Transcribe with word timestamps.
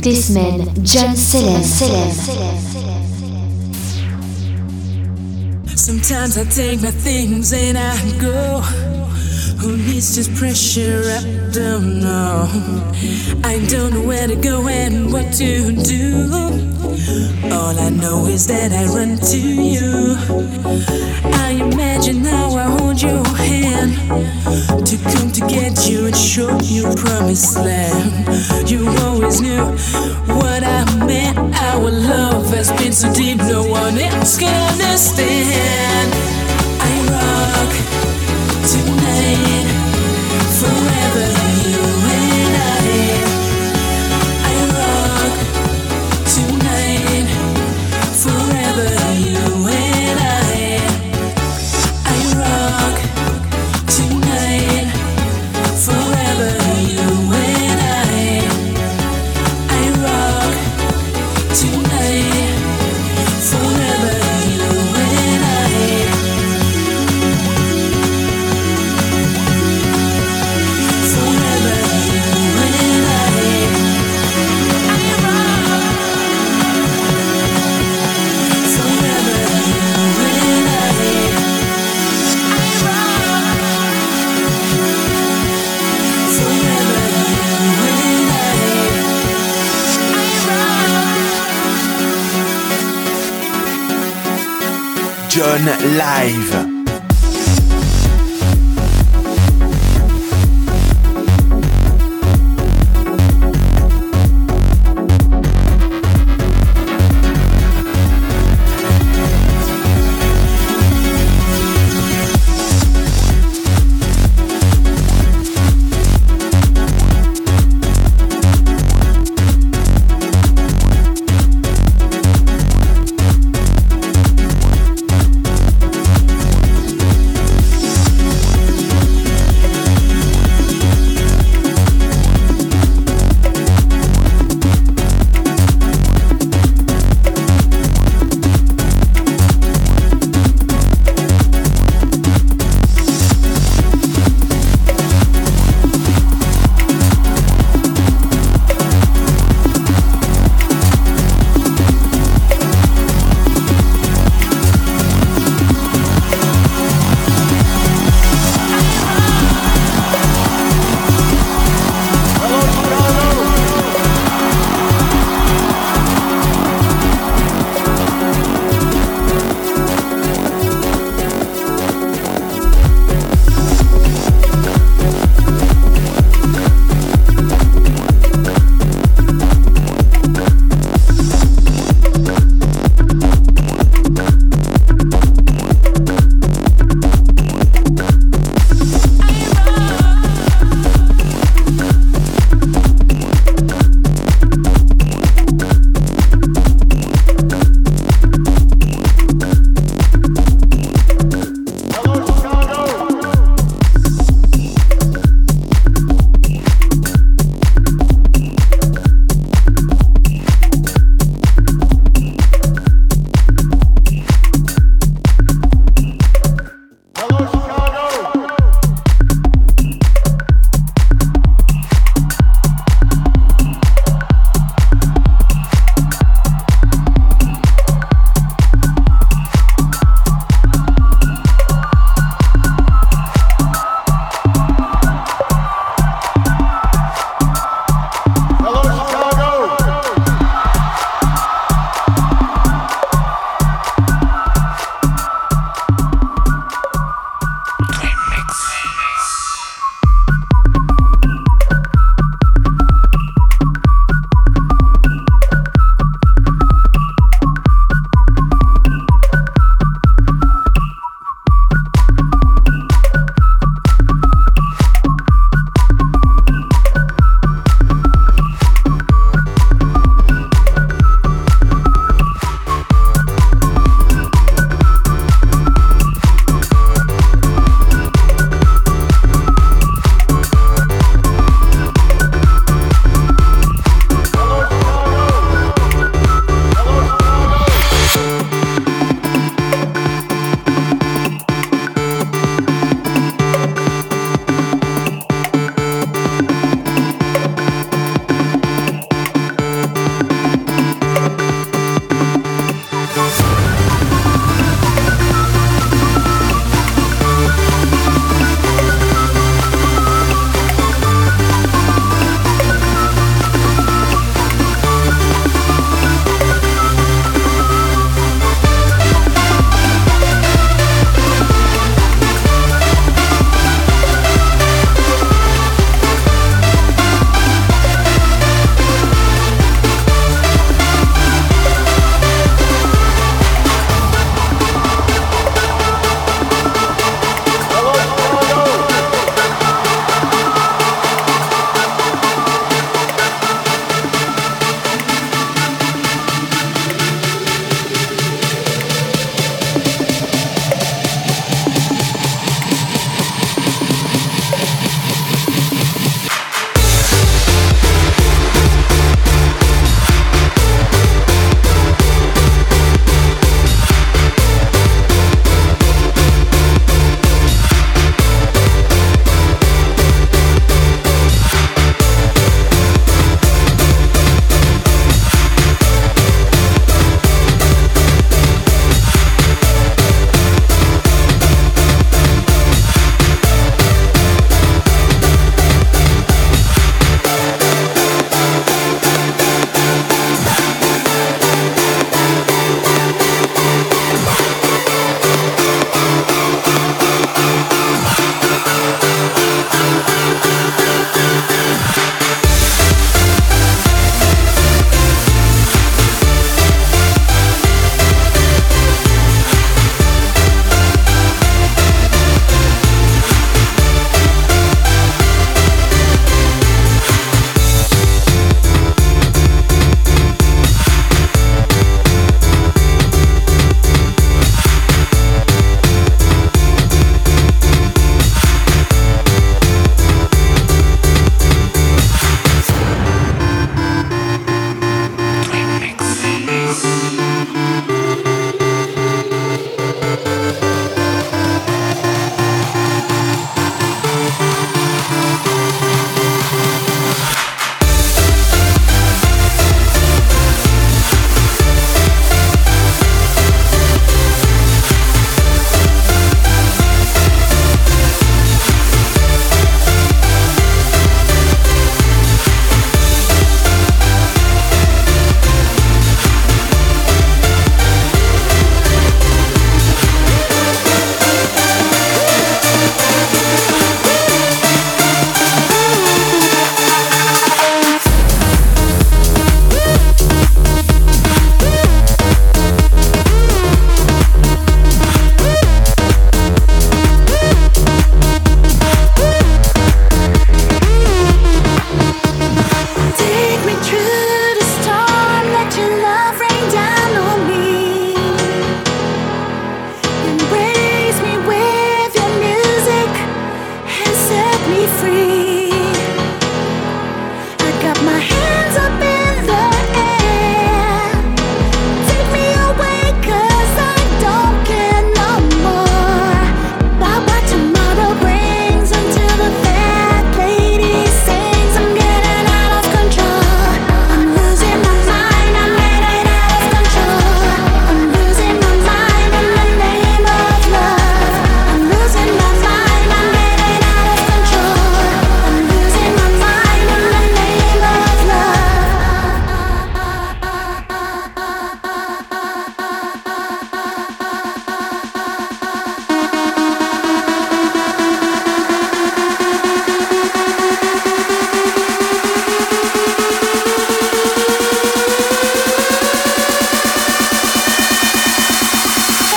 toutes 0.00 0.12
les 0.12 0.20
semaines, 0.22 0.64
John. 0.82 1.14
Sometimes 5.76 6.38
I 6.38 6.44
take 6.44 6.80
my 6.80 6.90
things 6.90 7.52
and 7.52 7.76
I 7.76 7.96
go. 8.18 8.99
Who 9.60 9.76
needs 9.76 10.16
this 10.16 10.28
pressure? 10.38 11.02
I 11.04 11.22
don't 11.52 12.00
know. 12.00 12.48
I 13.44 13.62
don't 13.68 13.92
know 13.92 14.02
where 14.02 14.26
to 14.26 14.34
go 14.34 14.66
and 14.68 15.12
what 15.12 15.34
to 15.34 15.72
do. 15.72 16.30
All 17.52 17.78
I 17.78 17.90
know 17.90 18.24
is 18.26 18.46
that 18.46 18.72
I 18.72 18.86
run 18.86 19.18
to 19.18 19.38
you. 19.38 20.16
I 21.34 21.50
imagine 21.60 22.24
how 22.24 22.56
I 22.56 22.70
hold 22.78 23.02
your 23.02 23.22
hand 23.36 23.92
to 24.86 24.96
come 25.12 25.30
to 25.32 25.40
get 25.46 25.86
you 25.86 26.06
and 26.06 26.16
show 26.16 26.58
you 26.62 26.94
promised 26.96 27.56
land. 27.56 28.70
You 28.70 28.88
always 29.04 29.42
knew 29.42 29.62
what 30.40 30.64
I 30.64 30.84
meant. 31.04 31.36
Our 31.54 31.90
love 31.90 32.46
has 32.50 32.72
been 32.72 32.92
so 32.92 33.12
deep, 33.12 33.36
no 33.36 33.62
one 33.66 33.98
else 33.98 34.38
can 34.38 34.72
understand. 34.72 36.14
I 36.80 36.92
rock 37.12 38.09
tonight. 38.62 39.50
Live. 96.20 96.69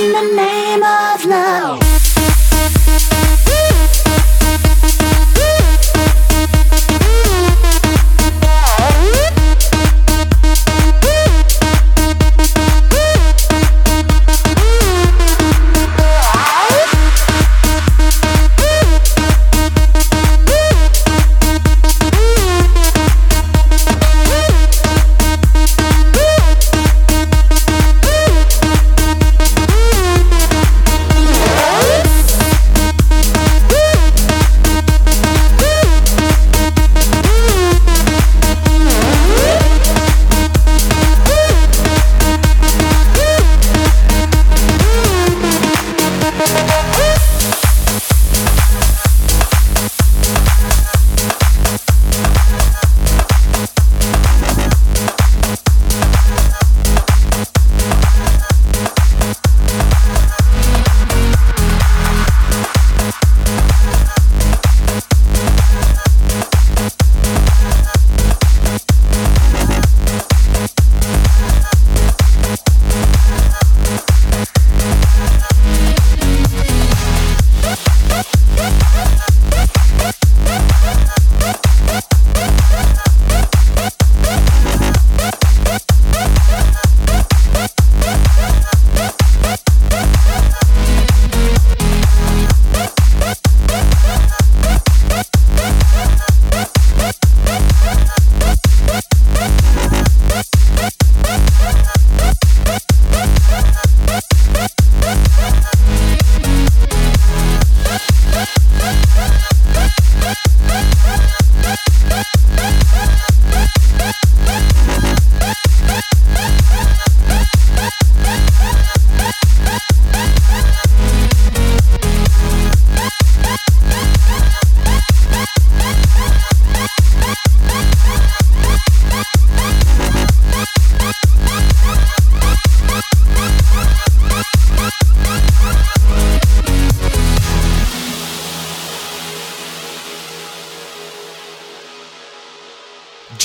in 0.00 0.12
the 0.12 0.34
name 0.34 0.82
of 0.82 1.26
love. 1.26 1.89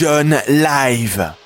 John 0.06 0.30
Live. 0.48 1.45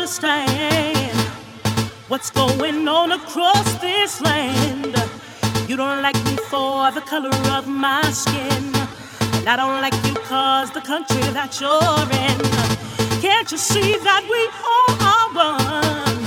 understand 0.00 1.14
what's 2.08 2.30
going 2.30 2.88
on 2.88 3.12
across 3.12 3.74
this 3.82 4.22
land. 4.22 4.96
You 5.68 5.76
don't 5.76 6.00
like 6.00 6.16
me 6.24 6.36
for 6.48 6.90
the 6.92 7.02
color 7.02 7.36
of 7.52 7.68
my 7.68 8.00
skin, 8.10 8.64
and 9.36 9.46
I 9.46 9.56
don't 9.56 9.82
like 9.82 9.92
you 10.06 10.14
cause 10.14 10.70
the 10.70 10.80
country 10.80 11.20
that 11.36 11.60
you're 11.60 12.08
in. 12.26 12.38
Can't 13.20 13.52
you 13.52 13.58
see 13.58 13.98
that 14.08 14.24
we 14.34 14.42
all 14.72 14.92
are 15.12 15.28
one? 15.58 16.20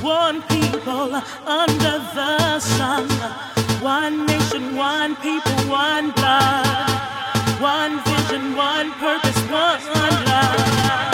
One 0.00 0.42
people 0.42 1.12
under 1.44 1.98
the 2.14 2.60
sun, 2.60 3.08
one 3.82 4.26
nation, 4.26 4.76
one 4.76 5.16
people, 5.16 5.58
one 5.68 6.12
blood, 6.12 7.60
one 7.60 7.98
vision, 8.04 8.54
one 8.54 8.92
purpose, 8.92 9.40
one 9.50 10.24
love. 10.26 11.11